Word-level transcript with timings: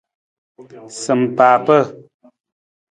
Sampaapa. 1.01 1.77